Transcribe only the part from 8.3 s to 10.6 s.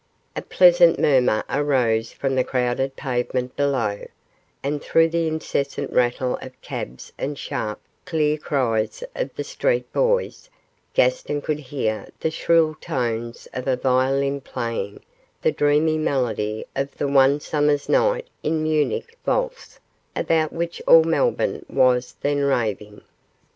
cries of the street boys,